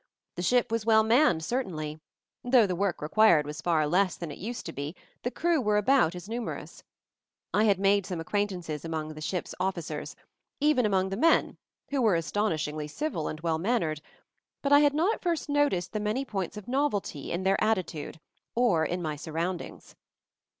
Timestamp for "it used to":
4.31-4.73